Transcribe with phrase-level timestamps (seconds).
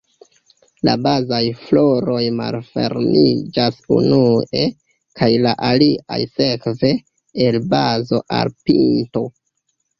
[0.87, 4.65] La bazaj floroj malfermiĝas unue,
[5.21, 6.95] kaj la aliaj sekve,
[7.47, 9.29] el bazo al pinto.